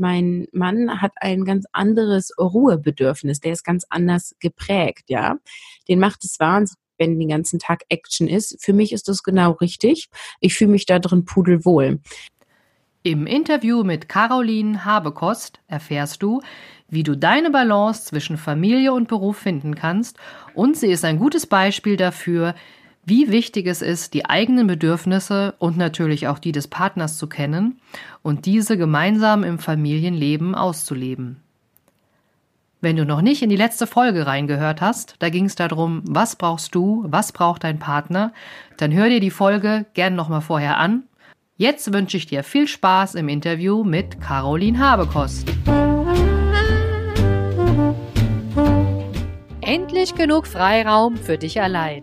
mein 0.00 0.48
Mann 0.52 1.00
hat 1.00 1.12
ein 1.16 1.44
ganz 1.44 1.66
anderes 1.72 2.32
Ruhebedürfnis, 2.38 3.40
der 3.40 3.52
ist 3.52 3.64
ganz 3.64 3.84
anders 3.88 4.34
geprägt, 4.40 5.04
ja. 5.08 5.36
Den 5.88 6.00
macht 6.00 6.24
es 6.24 6.40
wahnsinnig 6.40 6.78
wenn 7.00 7.18
den 7.18 7.30
ganzen 7.30 7.58
Tag 7.58 7.84
Action 7.88 8.28
ist. 8.28 8.62
Für 8.62 8.74
mich 8.74 8.92
ist 8.92 9.08
das 9.08 9.22
genau 9.22 9.52
richtig. 9.52 10.10
Ich 10.38 10.54
fühle 10.54 10.70
mich 10.70 10.84
da 10.84 10.98
drin 10.98 11.24
pudelwohl. 11.24 11.98
Im 13.02 13.26
Interview 13.26 13.82
mit 13.82 14.10
Caroline 14.10 14.84
Habekost 14.84 15.60
erfährst 15.66 16.22
du, 16.22 16.42
wie 16.88 17.02
du 17.02 17.16
deine 17.16 17.50
Balance 17.50 18.04
zwischen 18.04 18.36
Familie 18.36 18.92
und 18.92 19.08
Beruf 19.08 19.38
finden 19.38 19.74
kannst 19.74 20.18
und 20.54 20.76
sie 20.76 20.88
ist 20.88 21.06
ein 21.06 21.18
gutes 21.18 21.46
Beispiel 21.46 21.96
dafür, 21.96 22.54
wie 23.04 23.30
wichtig 23.30 23.66
es 23.66 23.82
ist, 23.82 24.14
die 24.14 24.26
eigenen 24.26 24.66
Bedürfnisse 24.66 25.54
und 25.58 25.76
natürlich 25.76 26.28
auch 26.28 26.38
die 26.38 26.52
des 26.52 26.68
Partners 26.68 27.16
zu 27.16 27.26
kennen 27.26 27.80
und 28.22 28.46
diese 28.46 28.76
gemeinsam 28.76 29.42
im 29.42 29.58
Familienleben 29.58 30.54
auszuleben. 30.54 31.42
Wenn 32.82 32.96
du 32.96 33.04
noch 33.04 33.20
nicht 33.20 33.42
in 33.42 33.50
die 33.50 33.56
letzte 33.56 33.86
Folge 33.86 34.26
reingehört 34.26 34.80
hast, 34.80 35.16
da 35.18 35.28
ging 35.28 35.44
es 35.44 35.54
darum, 35.54 36.02
was 36.06 36.36
brauchst 36.36 36.74
du, 36.74 37.04
was 37.06 37.32
braucht 37.32 37.64
dein 37.64 37.78
Partner, 37.78 38.32
dann 38.78 38.92
hör 38.92 39.08
dir 39.08 39.20
die 39.20 39.30
Folge 39.30 39.84
gern 39.92 40.14
nochmal 40.14 40.40
vorher 40.40 40.78
an. 40.78 41.04
Jetzt 41.56 41.92
wünsche 41.92 42.16
ich 42.16 42.24
dir 42.24 42.42
viel 42.42 42.66
Spaß 42.66 43.16
im 43.16 43.28
Interview 43.28 43.84
mit 43.84 44.18
Caroline 44.22 44.78
Habekost. 44.78 45.46
Endlich 49.60 50.14
genug 50.14 50.46
Freiraum 50.46 51.18
für 51.18 51.36
dich 51.36 51.60
allein. 51.60 52.02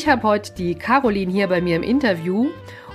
Ich 0.00 0.08
habe 0.08 0.22
heute 0.22 0.54
die 0.54 0.76
Caroline 0.76 1.30
hier 1.30 1.46
bei 1.46 1.60
mir 1.60 1.76
im 1.76 1.82
Interview 1.82 2.48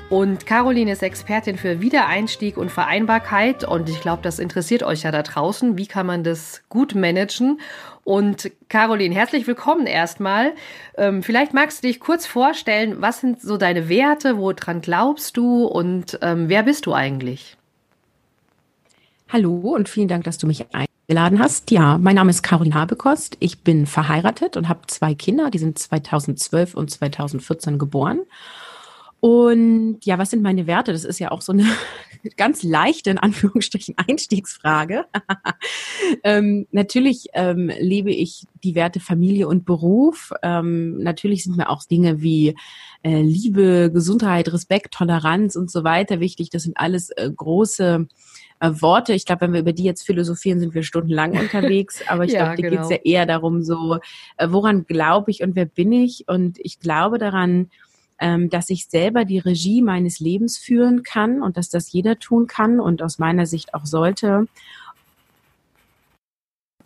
und 0.09 0.48
Caroline 0.48 0.92
ist 0.92 1.03
Expertin 1.03 1.56
für 1.56 1.80
Wiedereinstieg 1.80 2.58
und 2.58 2.72
Vereinbarkeit. 2.72 3.64
Und 3.64 3.89
ich 3.89 4.02
glaube, 4.02 4.23
das 4.23 4.39
interessiert 4.39 4.81
euch 4.81 5.03
ja 5.03 5.12
da 5.12 5.22
draußen. 5.22 5.78
Wie 5.78 5.86
kann 5.86 6.08
man 6.08 6.23
das 6.23 6.64
gut 6.67 6.95
managen? 6.95 7.59
Und 8.03 8.50
Caroline, 8.70 9.14
herzlich 9.14 9.45
willkommen 9.45 9.86
erstmal. 9.86 10.53
Ähm, 10.97 11.22
vielleicht 11.22 11.53
magst 11.53 11.84
du 11.84 11.88
dich 11.88 12.00
kurz 12.00 12.25
vorstellen, 12.25 12.95
was 13.03 13.22
sind 13.22 13.40
so 13.40 13.58
deine 13.58 13.88
Werte, 13.88 14.40
woran 14.40 14.81
glaubst 14.81 15.38
du 15.38 15.64
und 15.66 16.17
ähm, 16.23 16.50
wer 16.50 16.64
bist 16.64 16.88
du 16.88 16.94
eigentlich? 16.94 17.56
Hallo 19.30 19.75
und 19.75 19.90
vielen 19.90 20.08
Dank, 20.08 20.23
dass 20.23 20.40
du 20.40 20.47
mich 20.47 20.66
eingeladen 21.08 21.39
hast. 21.39 21.72
Ja, 21.72 21.98
mein 21.98 22.16
Name 22.16 22.31
ist 22.31 22.42
Caroline 22.42 22.75
Habekost. 22.75 23.38
Ich 23.39 23.59
bin 23.59 23.86
verheiratet 23.86 24.58
und 24.58 24.67
habe 24.67 24.81
zwei 24.88 25.14
Kinder, 25.14 25.52
die 25.52 25.59
sind 25.59 25.78
2012 25.78 26.73
und 26.73 26.89
2014 26.89 27.78
geboren. 27.78 28.22
Und 29.20 30.00
ja, 30.03 30.17
was 30.17 30.31
sind 30.31 30.44
meine 30.44 30.67
Werte? 30.67 30.94
Das 30.94 31.03
ist 31.03 31.20
ja 31.20 31.31
auch 31.31 31.42
so 31.42 31.52
eine 31.52 31.66
ganz 32.38 32.64
leichte, 32.64 33.09
in 33.12 33.17
Anführungsstrichen, 33.17 33.95
Einstiegsfrage. 33.97 35.06
Ähm, 36.26 36.66
natürlich 36.72 37.28
ähm, 37.34 37.72
lebe 37.80 38.09
ich 38.09 38.48
die 38.64 38.73
Werte 38.73 39.00
Familie 39.00 39.48
und 39.48 39.64
Beruf. 39.64 40.34
Ähm, 40.42 40.98
natürlich 40.98 41.44
sind 41.44 41.56
mir 41.56 41.70
auch 41.70 41.84
Dinge 41.84 42.20
wie 42.20 42.56
äh, 43.03 43.22
Liebe, 43.22 43.91
Gesundheit, 43.94 44.52
Respekt, 44.52 44.96
Toleranz 44.96 45.56
und 45.56 45.69
so 45.69 45.84
weiter 45.84 46.19
wichtig. 46.19 46.50
Das 46.50 46.64
sind 46.64 46.78
alles 46.78 47.12
äh, 47.12 47.30
große 47.30 48.08
äh, 48.59 48.72
Worte. 48.80 49.14
Ich 49.14 49.28
glaube, 49.28 49.41
wenn 49.41 49.53
wir 49.53 49.59
über 49.59 49.72
die 49.72 49.84
jetzt 49.84 50.02
philosophieren, 50.02 50.59
sind 50.59 50.74
wir 50.74 50.81
stundenlang 50.81 51.34
unterwegs. 51.40 52.02
Aber 52.08 52.25
ich 52.25 52.31
ja, 52.31 52.46
glaube, 52.46 52.56
dir 52.56 52.69
genau. 52.72 52.81
geht 52.81 52.84
es 52.85 52.90
ja 52.90 53.03
eher 53.03 53.28
darum, 53.28 53.62
so, 53.62 54.00
äh, 54.38 54.47
woran 54.50 54.88
glaube 54.88 55.30
ich 55.30 55.44
und 55.44 55.56
wer 55.56 55.66
bin 55.66 55.91
ich? 55.91 56.28
Und 56.28 56.58
ich 56.59 56.80
glaube 56.80 57.19
daran, 57.19 57.69
ähm, 58.18 58.50
dass 58.50 58.72
ich 58.72 58.88
selber 58.88 59.25
die 59.25 59.38
Regie 59.38 59.84
meines 59.84 60.19
Lebens 60.19 60.58
führen 60.58 61.03
kann 61.03 61.44
und 61.44 61.56
dass 61.56 61.69
das 61.69 61.91
jeder 61.91 62.18
tun 62.18 62.47
kann 62.47 62.80
und 62.80 63.03
aus 63.03 63.19
meiner 63.19 63.46
Sicht 63.46 63.75
auch 63.75 63.85
sollte. 63.85 64.47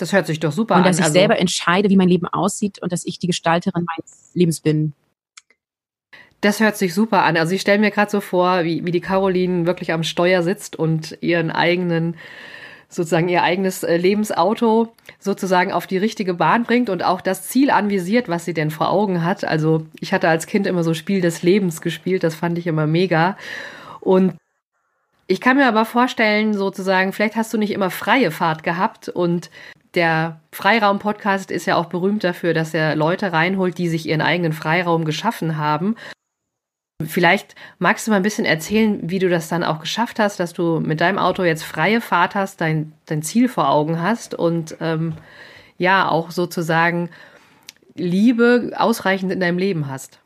Das 0.01 0.13
hört 0.13 0.27
sich 0.27 0.39
doch 0.39 0.51
super 0.51 0.75
an. 0.75 0.81
Und 0.81 0.87
dass 0.87 0.97
ich 0.97 1.03
also, 1.03 1.13
selber 1.13 1.37
entscheide, 1.37 1.89
wie 1.89 1.97
mein 1.97 2.09
Leben 2.09 2.27
aussieht 2.27 2.81
und 2.81 2.91
dass 2.91 3.05
ich 3.05 3.19
die 3.19 3.27
Gestalterin 3.27 3.85
meines 3.85 4.31
Lebens 4.33 4.61
bin. 4.61 4.93
Das 6.41 6.59
hört 6.59 6.77
sich 6.77 6.93
super 6.93 7.23
an. 7.23 7.35
Also 7.37 7.53
ich 7.53 7.61
stelle 7.61 7.79
mir 7.79 7.91
gerade 7.91 8.09
so 8.09 8.21
vor, 8.21 8.63
wie, 8.63 8.85
wie 8.85 8.91
die 8.91 9.01
Caroline 9.01 9.65
wirklich 9.65 9.91
am 9.91 10.03
Steuer 10.03 10.41
sitzt 10.41 10.77
und 10.77 11.17
ihren 11.21 11.51
eigenen 11.51 12.15
sozusagen 12.91 13.29
ihr 13.29 13.43
eigenes 13.43 13.83
äh, 13.83 13.97
Lebensauto 13.97 14.93
sozusagen 15.19 15.71
auf 15.71 15.85
die 15.85 15.97
richtige 15.97 16.33
Bahn 16.33 16.63
bringt 16.63 16.89
und 16.89 17.03
auch 17.03 17.21
das 17.21 17.47
Ziel 17.47 17.69
anvisiert, 17.69 18.29
was 18.29 18.45
sie 18.45 18.55
denn 18.55 18.71
vor 18.71 18.89
Augen 18.89 19.23
hat. 19.23 19.45
Also 19.45 19.85
ich 19.99 20.11
hatte 20.11 20.27
als 20.27 20.47
Kind 20.47 20.65
immer 20.65 20.83
so 20.83 20.95
Spiel 20.95 21.21
des 21.21 21.43
Lebens 21.43 21.81
gespielt, 21.81 22.23
das 22.23 22.33
fand 22.33 22.57
ich 22.57 22.65
immer 22.65 22.87
mega. 22.87 23.37
Und 23.99 24.33
ich 25.27 25.39
kann 25.39 25.57
mir 25.57 25.67
aber 25.67 25.85
vorstellen, 25.85 26.55
sozusagen, 26.55 27.13
vielleicht 27.13 27.35
hast 27.35 27.53
du 27.53 27.59
nicht 27.59 27.71
immer 27.71 27.91
freie 27.91 28.31
Fahrt 28.31 28.63
gehabt 28.63 29.07
und 29.07 29.51
der 29.95 30.39
Freiraum-Podcast 30.51 31.51
ist 31.51 31.65
ja 31.65 31.75
auch 31.75 31.87
berühmt 31.87 32.23
dafür, 32.23 32.53
dass 32.53 32.73
er 32.73 32.95
Leute 32.95 33.33
reinholt, 33.33 33.77
die 33.77 33.89
sich 33.89 34.07
ihren 34.07 34.21
eigenen 34.21 34.53
Freiraum 34.53 35.05
geschaffen 35.05 35.57
haben 35.57 35.95
Vielleicht 37.01 37.55
magst 37.77 38.05
du 38.05 38.11
mal 38.11 38.17
ein 38.17 38.23
bisschen 38.23 38.43
erzählen, 38.43 38.99
wie 39.09 39.19
du 39.19 39.29
das 39.29 39.47
dann 39.47 39.63
auch 39.63 39.79
geschafft 39.79 40.19
hast, 40.19 40.37
dass 40.37 40.51
du 40.51 40.81
mit 40.81 40.99
deinem 40.99 41.17
Auto 41.17 41.43
jetzt 41.43 41.63
freie 41.63 42.01
Fahrt 42.01 42.35
hast, 42.35 42.59
dein, 42.59 42.91
dein 43.05 43.23
Ziel 43.23 43.47
vor 43.47 43.69
Augen 43.69 44.01
hast 44.01 44.35
und 44.35 44.75
ähm, 44.81 45.13
ja 45.77 46.09
auch 46.09 46.31
sozusagen 46.31 47.09
Liebe 47.95 48.73
ausreichend 48.75 49.31
in 49.31 49.39
deinem 49.39 49.57
Leben 49.57 49.87
hast. 49.87 50.19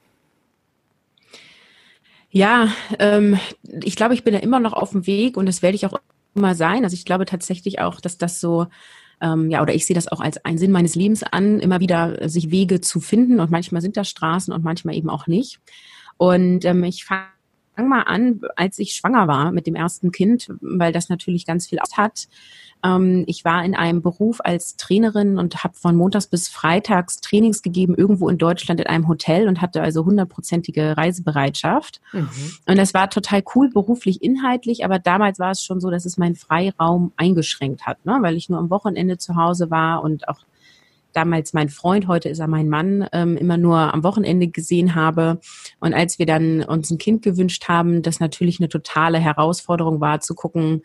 Ja, 2.31 2.69
ähm, 2.97 3.39
ich 3.83 3.95
glaube, 3.95 4.15
ich 4.15 4.23
bin 4.23 4.33
ja 4.33 4.39
immer 4.39 4.59
noch 4.59 4.73
auf 4.73 4.89
dem 4.89 5.05
Weg 5.05 5.37
und 5.37 5.45
das 5.45 5.61
werde 5.61 5.75
ich 5.75 5.85
auch 5.85 5.99
immer 6.33 6.55
sein. 6.55 6.83
Also 6.83 6.95
ich 6.95 7.05
glaube 7.05 7.25
tatsächlich 7.25 7.81
auch, 7.81 8.01
dass 8.01 8.17
das 8.17 8.39
so 8.41 8.65
ähm, 9.23 9.49
ja, 9.49 9.61
oder 9.61 9.73
ich 9.73 9.85
sehe 9.85 9.95
das 9.95 10.09
auch 10.09 10.19
als 10.19 10.43
einen 10.43 10.57
Sinn 10.57 10.71
meines 10.71 10.95
Lebens 10.95 11.23
an, 11.23 11.59
immer 11.59 11.79
wieder 11.79 12.29
sich 12.29 12.51
Wege 12.51 12.81
zu 12.81 12.99
finden 12.99 13.39
und 13.39 13.49
manchmal 13.49 13.81
sind 13.81 13.95
das 13.95 14.09
Straßen 14.09 14.53
und 14.53 14.63
manchmal 14.63 14.95
eben 14.95 15.09
auch 15.09 15.27
nicht. 15.27 15.59
Und 16.17 16.65
ähm, 16.65 16.83
ich 16.83 17.05
fange 17.75 17.89
mal 17.89 18.01
an, 18.03 18.41
als 18.55 18.79
ich 18.79 18.93
schwanger 18.93 19.27
war 19.27 19.51
mit 19.51 19.67
dem 19.67 19.75
ersten 19.75 20.11
Kind, 20.11 20.49
weil 20.61 20.91
das 20.91 21.09
natürlich 21.09 21.45
ganz 21.45 21.67
viel 21.67 21.79
aus 21.79 21.97
hat. 21.97 22.27
Ähm, 22.83 23.23
ich 23.27 23.45
war 23.45 23.63
in 23.63 23.75
einem 23.75 24.01
Beruf 24.01 24.39
als 24.43 24.75
Trainerin 24.75 25.37
und 25.37 25.63
habe 25.63 25.73
von 25.75 25.95
montags 25.95 26.27
bis 26.27 26.49
freitags 26.49 27.21
Trainings 27.21 27.61
gegeben, 27.61 27.95
irgendwo 27.95 28.29
in 28.29 28.37
Deutschland 28.37 28.79
in 28.79 28.87
einem 28.87 29.07
Hotel 29.07 29.47
und 29.47 29.61
hatte 29.61 29.81
also 29.81 30.05
hundertprozentige 30.05 30.97
Reisebereitschaft. 30.97 32.01
Mhm. 32.11 32.29
Und 32.67 32.77
das 32.77 32.93
war 32.93 33.09
total 33.09 33.43
cool, 33.55 33.69
beruflich, 33.69 34.21
inhaltlich, 34.21 34.85
aber 34.85 34.99
damals 34.99 35.39
war 35.39 35.51
es 35.51 35.63
schon 35.63 35.79
so, 35.79 35.89
dass 35.89 36.05
es 36.05 36.17
meinen 36.17 36.35
Freiraum 36.35 37.13
eingeschränkt 37.15 37.85
hat, 37.85 38.05
ne? 38.05 38.17
weil 38.21 38.35
ich 38.35 38.49
nur 38.49 38.59
am 38.59 38.69
Wochenende 38.69 39.17
zu 39.17 39.35
Hause 39.35 39.71
war 39.71 40.03
und 40.03 40.27
auch 40.27 40.39
damals 41.13 41.53
mein 41.53 41.69
Freund, 41.69 42.07
heute 42.07 42.29
ist 42.29 42.39
er 42.39 42.47
mein 42.47 42.69
Mann, 42.69 43.07
ähm, 43.13 43.37
immer 43.37 43.57
nur 43.57 43.93
am 43.93 44.03
Wochenende 44.03 44.47
gesehen 44.47 44.95
habe. 44.95 45.39
Und 45.79 45.93
als 45.93 46.19
wir 46.19 46.25
dann 46.25 46.63
uns 46.63 46.91
ein 46.91 46.97
Kind 46.97 47.21
gewünscht 47.21 47.67
haben, 47.67 48.01
das 48.01 48.19
natürlich 48.19 48.59
eine 48.59 48.69
totale 48.69 49.19
Herausforderung 49.19 50.01
war, 50.01 50.19
zu 50.19 50.35
gucken, 50.35 50.81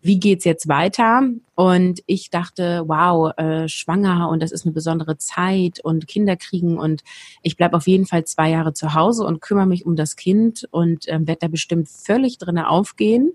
wie 0.00 0.20
geht's 0.20 0.44
jetzt 0.44 0.68
weiter? 0.68 1.22
Und 1.54 2.00
ich 2.06 2.30
dachte, 2.30 2.84
wow, 2.86 3.32
äh, 3.36 3.68
schwanger 3.68 4.28
und 4.28 4.42
das 4.42 4.52
ist 4.52 4.64
eine 4.64 4.72
besondere 4.72 5.18
Zeit 5.18 5.80
und 5.80 6.06
Kinder 6.06 6.36
kriegen 6.36 6.78
und 6.78 7.02
ich 7.42 7.56
bleib 7.56 7.74
auf 7.74 7.86
jeden 7.86 8.06
Fall 8.06 8.24
zwei 8.24 8.50
Jahre 8.50 8.72
zu 8.72 8.94
Hause 8.94 9.24
und 9.24 9.40
kümmere 9.40 9.66
mich 9.66 9.84
um 9.84 9.96
das 9.96 10.16
Kind 10.16 10.68
und 10.70 11.04
ähm, 11.08 11.26
werde 11.26 11.40
da 11.40 11.48
bestimmt 11.48 11.88
völlig 11.88 12.38
drinne 12.38 12.68
aufgehen. 12.68 13.32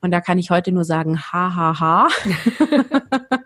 Und 0.00 0.10
da 0.10 0.20
kann 0.20 0.38
ich 0.38 0.50
heute 0.50 0.72
nur 0.72 0.84
sagen, 0.84 1.18
ha, 1.18 1.54
ha, 1.54 1.80
ha. 1.80 2.08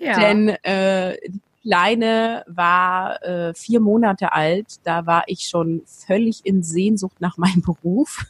ja. 0.00 0.18
Denn 0.20 0.48
äh, 0.62 1.16
Kleine 1.62 2.44
war 2.48 3.22
äh, 3.22 3.54
vier 3.54 3.78
Monate 3.78 4.32
alt. 4.32 4.80
Da 4.84 5.06
war 5.06 5.22
ich 5.28 5.48
schon 5.48 5.82
völlig 5.86 6.40
in 6.44 6.64
Sehnsucht 6.64 7.20
nach 7.20 7.36
meinem 7.36 7.62
Beruf 7.66 8.26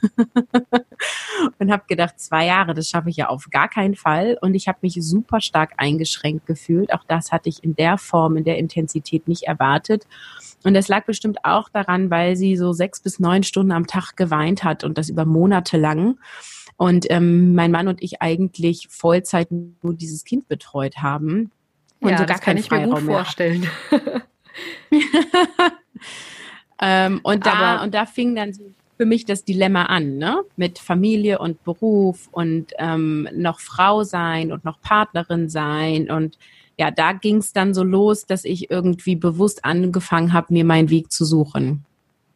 und 1.59 1.73
habe 1.73 1.85
gedacht, 1.89 2.21
zwei 2.21 2.47
Jahre, 2.47 2.75
das 2.75 2.89
schaffe 2.89 3.09
ich 3.09 3.17
ja 3.17 3.29
auf 3.29 3.49
gar 3.51 3.69
keinen 3.69 3.95
Fall. 3.95 4.37
Und 4.41 4.55
ich 4.55 4.69
habe 4.69 4.79
mich 4.83 4.99
super 5.01 5.41
stark 5.41 5.73
eingeschränkt 5.79 6.45
gefühlt. 6.47 6.93
Auch 6.93 7.05
das 7.09 7.33
hatte 7.33 7.49
ich 7.49 7.65
in 7.65 7.75
der 7.75 7.97
Form, 7.97 8.37
in 8.37 8.45
der 8.45 8.59
Intensität 8.59 9.27
nicht 9.29 9.45
erwartet. 9.45 10.07
Und 10.63 10.75
das 10.75 10.89
lag 10.89 11.07
bestimmt 11.07 11.39
auch 11.45 11.71
daran, 11.71 12.11
weil 12.11 12.37
sie 12.37 12.57
so 12.57 12.73
sechs 12.73 13.01
bis 13.01 13.19
neun 13.19 13.45
Stunden 13.45 13.73
am 13.73 13.87
Tag 13.87 14.15
geweint 14.17 14.63
hat 14.63 14.85
und 14.85 14.99
das 14.99 15.09
über 15.09 15.25
Monate 15.25 15.79
lang. 15.79 16.19
Und 16.77 17.11
ähm, 17.11 17.55
mein 17.55 17.71
Mann 17.71 17.89
und 17.89 18.03
ich 18.03 18.21
eigentlich 18.21 18.89
Vollzeit 18.91 19.49
nur 19.51 19.95
dieses 19.95 20.25
Kind 20.25 20.49
betreut 20.49 20.99
haben. 20.99 21.51
Und 22.03 22.11
ja, 22.11 22.19
so 22.19 22.27
gar 22.27 22.37
das 22.37 22.41
kann 22.41 22.57
ich 22.57 22.67
Freiraum 22.67 22.91
mir 22.91 22.95
gut 22.97 23.05
mehr. 23.05 23.17
vorstellen. 23.17 23.71
ähm, 26.81 27.21
und 27.23 27.47
da 27.47 27.53
Aber 27.53 27.85
und 27.85 27.95
da 27.95 28.07
fing 28.07 28.35
dann 28.35 28.53
so 28.53 28.63
für 28.97 29.07
mich 29.07 29.25
das 29.25 29.45
Dilemma 29.45 29.87
an, 29.87 30.19
ne? 30.19 30.43
Mit 30.57 30.79
Familie 30.79 31.39
und 31.39 31.65
Beruf 31.65 32.29
und 32.31 32.73
ähm, 32.79 33.29
noch 33.33 33.61
Frau 33.61 34.05
sein 34.05 34.53
und 34.53 34.65
noch 34.65 34.81
Partnerin 34.81 35.49
sein. 35.49 36.11
Und 36.11 36.39
ja, 36.79 36.91
da 36.91 37.13
ging 37.13 37.39
es 37.39 37.53
dann 37.53 37.75
so 37.75 37.83
los, 37.83 38.27
dass 38.27 38.45
ich 38.45 38.71
irgendwie 38.71 39.17
bewusst 39.17 39.65
angefangen 39.65 40.33
habe, 40.33 40.53
mir 40.53 40.65
meinen 40.65 40.91
Weg 40.91 41.11
zu 41.11 41.25
suchen. 41.25 41.85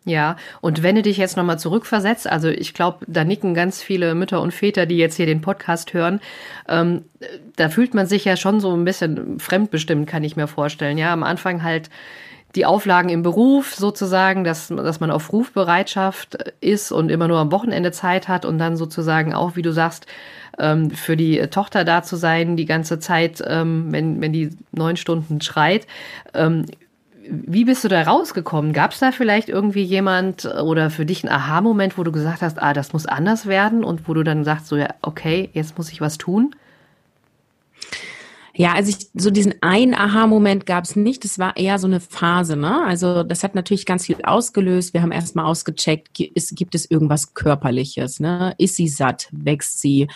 Ja, 0.09 0.37
und 0.61 0.85
wenn 0.85 0.95
du 0.95 1.03
dich 1.03 1.17
jetzt 1.17 1.37
nochmal 1.37 1.59
zurückversetzt, 1.59 2.29
also 2.29 2.49
ich 2.49 2.75
glaube, 2.75 3.05
da 3.09 3.25
nicken 3.25 3.55
ganz 3.55 3.83
viele 3.83 4.15
Mütter 4.15 4.41
und 4.41 4.55
Väter, 4.55 4.87
die 4.87 4.99
jetzt 4.99 5.17
hier 5.17 5.27
den 5.27 5.41
Podcast 5.41 5.95
hören, 5.95 6.21
ähm, 6.69 7.03
da 7.57 7.69
fühlt 7.71 7.93
man 7.93 8.07
sich 8.07 8.25
ja 8.25 8.37
schon 8.37 8.61
so 8.61 8.73
ein 8.73 8.85
bisschen 8.85 9.41
fremdbestimmt, 9.41 10.07
kann 10.07 10.23
ich 10.23 10.37
mir 10.37 10.47
vorstellen. 10.47 10.97
Ja, 10.97 11.13
am 11.13 11.25
Anfang 11.25 11.65
halt 11.65 11.91
die 12.55 12.67
Auflagen 12.67 13.09
im 13.09 13.25
Beruf 13.25 13.75
sozusagen, 13.75 14.45
dass, 14.45 14.69
dass 14.69 15.01
man 15.01 15.11
auf 15.11 15.33
Rufbereitschaft 15.33 16.53
ist 16.61 16.93
und 16.93 17.11
immer 17.11 17.27
nur 17.27 17.39
am 17.39 17.51
Wochenende 17.51 17.91
Zeit 17.91 18.29
hat 18.29 18.45
und 18.45 18.59
dann 18.59 18.77
sozusagen 18.77 19.35
auch, 19.35 19.57
wie 19.57 19.63
du 19.63 19.73
sagst, 19.73 20.07
ähm, 20.61 20.93
für 20.93 21.17
die 21.17 21.39
Tochter 21.49 21.85
da 21.85 22.05
zu 22.05 22.15
sein, 22.15 22.57
die 22.57 22.65
ganze 22.65 23.01
Zeit, 23.01 23.43
ähm, 23.45 23.89
wenn, 23.91 24.21
wenn 24.21 24.33
die 24.33 24.51
neun 24.71 24.97
Stunden 24.97 25.41
schreit. 25.41 25.89
Wie 27.31 27.65
bist 27.65 27.85
du 27.85 27.89
da 27.89 28.03
rausgekommen? 28.03 28.73
Gab 28.73 28.93
es 28.93 28.99
da 28.99 29.13
vielleicht 29.13 29.49
irgendwie 29.49 29.83
jemand 29.83 30.45
oder 30.45 30.91
für 30.91 31.07
dich 31.07 31.25
einen 31.25 31.33
Aha-Moment, 31.33 31.99
wo 31.99 32.05
du 32.05 32.13
gesagt 32.13 32.43
hast, 32.43 32.61
ah, 32.63 32.73
das 32.73 32.93
muss 32.93 33.07
anders 33.07 33.47
werden 33.47 33.85
und 33.85 34.09
wo 34.09 34.15
du 34.15 34.23
dann 34.23 34.45
sagst, 34.45 34.69
so 34.69 34.77
ja, 34.77 34.89
okay, 35.03 35.51
jetzt 35.53 35.77
muss 35.79 35.91
ich 35.91 36.01
was 36.01 36.19
tun? 36.19 36.55
Ja, 38.59 38.73
also 38.73 38.89
ich, 38.89 39.09
so 39.13 39.31
diesen 39.31 39.55
einen 39.61 39.93
Aha-Moment 39.93 40.65
gab 40.65 40.85
es 40.85 40.97
nicht. 40.97 41.25
Das 41.25 41.39
war 41.39 41.59
eher 41.59 41.79
so 41.79 41.87
eine 41.87 42.01
Phase. 42.01 42.57
Ne? 42.57 42.83
Also 42.87 43.23
das 43.23 43.45
hat 43.45 43.55
natürlich 43.55 43.85
ganz 43.85 44.07
viel 44.07 44.17
ausgelöst. 44.23 44.95
Wir 44.95 45.03
haben 45.03 45.13
erstmal 45.13 45.45
ausgecheckt, 45.45 46.09
gibt 46.15 46.75
es 46.75 46.91
irgendwas 46.91 47.35
Körperliches? 47.35 48.19
Ne? 48.19 48.55
Ist 48.57 48.77
sie 48.77 48.89
satt? 48.89 49.29
Wächst 49.31 49.81
sie? 49.81 50.09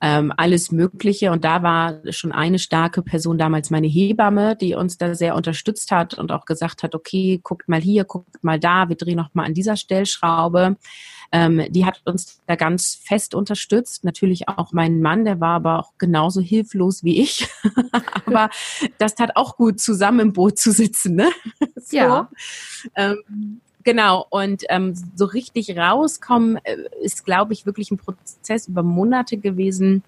Ähm, 0.00 0.32
alles 0.36 0.70
Mögliche. 0.72 1.32
Und 1.32 1.44
da 1.44 1.62
war 1.62 2.00
schon 2.10 2.32
eine 2.32 2.58
starke 2.58 3.02
Person 3.02 3.38
damals 3.38 3.70
meine 3.70 3.86
Hebamme, 3.86 4.56
die 4.56 4.74
uns 4.74 4.98
da 4.98 5.14
sehr 5.14 5.34
unterstützt 5.34 5.90
hat 5.90 6.14
und 6.14 6.32
auch 6.32 6.44
gesagt 6.44 6.82
hat, 6.82 6.94
okay, 6.94 7.40
guckt 7.42 7.68
mal 7.68 7.80
hier, 7.80 8.04
guckt 8.04 8.42
mal 8.42 8.60
da, 8.60 8.88
wir 8.88 8.96
drehen 8.96 9.16
noch 9.16 9.34
mal 9.34 9.44
an 9.44 9.54
dieser 9.54 9.76
Stellschraube. 9.76 10.76
Ähm, 11.32 11.64
die 11.70 11.84
hat 11.84 12.02
uns 12.04 12.40
da 12.46 12.56
ganz 12.56 12.94
fest 13.02 13.34
unterstützt. 13.34 14.04
Natürlich 14.04 14.48
auch 14.48 14.72
mein 14.72 15.00
Mann, 15.00 15.24
der 15.24 15.40
war 15.40 15.56
aber 15.56 15.78
auch 15.80 15.92
genauso 15.98 16.40
hilflos 16.40 17.02
wie 17.02 17.20
ich. 17.20 17.48
aber 18.26 18.50
das 18.98 19.14
tat 19.14 19.36
auch 19.36 19.56
gut, 19.56 19.80
zusammen 19.80 20.20
im 20.20 20.32
Boot 20.32 20.58
zu 20.58 20.72
sitzen. 20.72 21.16
Ne? 21.16 21.30
so. 21.76 21.96
Ja. 21.96 22.30
Ähm, 22.94 23.60
Genau, 23.86 24.26
und 24.30 24.64
ähm, 24.68 24.94
so 25.14 25.26
richtig 25.26 25.78
rauskommen 25.78 26.58
äh, 26.64 26.76
ist, 27.02 27.24
glaube 27.24 27.52
ich, 27.52 27.66
wirklich 27.66 27.92
ein 27.92 27.98
Prozess 27.98 28.66
über 28.66 28.82
Monate 28.82 29.36
gewesen, 29.36 30.02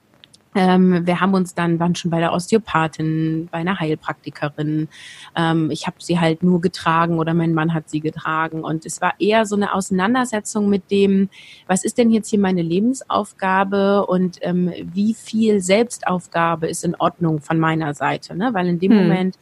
ähm, 0.57 1.07
wir 1.07 1.21
haben 1.21 1.35
uns 1.35 1.55
dann, 1.55 1.79
waren 1.79 1.95
schon 1.95 2.11
bei 2.11 2.19
der 2.19 2.33
Osteopathin, 2.33 3.49
bei 3.53 3.59
einer 3.59 3.79
Heilpraktikerin. 3.79 4.89
Ähm, 5.37 5.71
ich 5.71 5.87
habe 5.87 5.99
sie 6.01 6.19
halt 6.19 6.43
nur 6.43 6.61
getragen 6.61 7.21
oder 7.21 7.35
mein 7.35 7.55
Mann 7.55 7.73
hat 7.73 7.89
sie 7.89 8.01
getragen. 8.01 8.65
Und 8.65 8.85
es 8.85 9.01
war 9.01 9.15
eher 9.21 9.47
so 9.47 9.55
eine 9.55 9.73
Auseinandersetzung 9.73 10.69
mit 10.69 10.91
dem, 10.91 11.29
was 11.69 11.85
ist 11.85 11.99
denn 11.99 12.11
jetzt 12.11 12.31
hier 12.31 12.41
meine 12.41 12.63
Lebensaufgabe 12.63 14.07
und 14.07 14.39
ähm, 14.41 14.73
wie 14.83 15.15
viel 15.15 15.61
Selbstaufgabe 15.61 16.67
ist 16.67 16.83
in 16.83 16.97
Ordnung 16.97 17.41
von 17.41 17.61
meiner 17.61 17.95
Seite. 17.95 18.35
Ne? 18.35 18.51
Weil 18.53 18.67
in 18.67 18.81
dem 18.81 18.91
hm. 18.91 18.99
Moment 18.99 19.39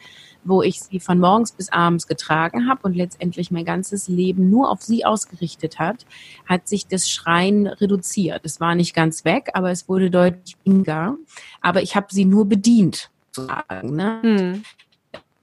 wo 0.48 0.62
ich 0.62 0.81
sie 0.81 1.00
von 1.00 1.19
morgens 1.19 1.52
bis 1.52 1.70
abends 1.70 2.06
getragen 2.06 2.69
habe 2.69 2.81
und 2.82 2.94
letztendlich 2.94 3.50
mein 3.50 3.64
ganzes 3.64 4.08
Leben 4.08 4.50
nur 4.50 4.70
auf 4.70 4.82
sie 4.82 5.04
ausgerichtet 5.04 5.78
hat, 5.78 6.06
hat 6.46 6.69
sich 6.69 6.87
das 6.87 7.10
Schreien 7.10 7.66
reduziert. 7.66 8.43
Es 8.44 8.60
war 8.60 8.75
nicht 8.75 8.94
ganz 8.94 9.25
weg, 9.25 9.50
aber 9.54 9.70
es 9.70 9.88
wurde 9.88 10.10
deutlich 10.10 10.56
weniger. 10.64 11.16
Aber 11.60 11.82
ich 11.82 11.96
habe 11.96 12.06
sie 12.10 12.25
nur 12.25 12.46
bedient, 12.46 13.10
sozusagen. 13.32 13.94
Ne? 13.96 14.19
Hm. 14.22 14.62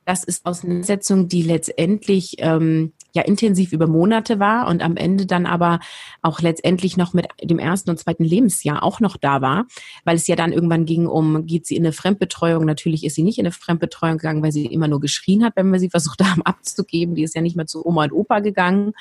Das 0.06 0.24
ist 0.24 0.46
Auseinandersetzung, 0.46 1.28
die 1.28 1.44
letztendlich 1.44 2.36
ähm, 2.40 2.92
ja 3.14 3.22
intensiv 3.22 3.72
über 3.72 3.88
Monate 3.88 4.40
war 4.40 4.68
und 4.68 4.82
am 4.82 4.98
Ende 4.98 5.26
dann 5.26 5.46
aber 5.46 5.80
auch 6.22 6.42
letztendlich 6.42 6.98
noch 6.98 7.14
mit 7.14 7.28
dem 7.42 7.60
ersten 7.60 7.90
und 7.90 8.00
zweiten 8.00 8.24
Lebensjahr 8.24 8.84
auch 8.84 9.00
noch 9.00 9.18
da 9.18 9.42
war, 9.42 9.66
weil 10.04 10.16
es 10.16 10.28
ja 10.28 10.36
dann 10.36 10.52
irgendwann 10.52 10.86
ging 10.86 11.08
um, 11.08 11.46
geht 11.46 11.66
sie 11.66 11.76
in 11.76 11.84
eine 11.84 11.94
Fremdbetreuung? 11.94 12.66
Natürlich 12.66 13.06
ist 13.06 13.16
sie 13.16 13.24
nicht 13.24 13.38
in 13.38 13.46
eine 13.46 13.52
Fremdbetreuung 13.52 14.18
gegangen, 14.18 14.44
weil 14.44 14.52
sie 14.52 14.66
immer 14.66 14.88
nur 14.88 15.00
geschrien 15.00 15.44
hat, 15.44 15.56
wenn 15.56 15.72
wir 15.72 15.80
sie 15.80 15.90
versucht 15.94 16.24
haben 16.24 16.42
abzugeben. 16.42 17.16
Die 17.16 17.24
ist 17.24 17.36
ja 17.36 17.42
nicht 17.42 17.56
mehr 17.56 17.68
zu 17.68 17.86
Oma 17.86 18.04
und 18.06 18.14
Opa 18.14 18.40
gegangen. 18.40 18.94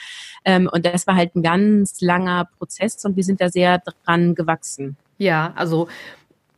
Ähm, 0.44 0.68
und 0.70 0.84
das 0.84 1.06
war 1.06 1.16
halt 1.16 1.34
ein 1.34 1.42
ganz 1.42 2.00
langer 2.00 2.48
Prozess 2.58 3.02
und 3.04 3.16
wir 3.16 3.24
sind 3.24 3.40
da 3.40 3.48
sehr 3.48 3.78
dran 3.78 4.34
gewachsen. 4.34 4.96
Ja, 5.18 5.52
also 5.56 5.88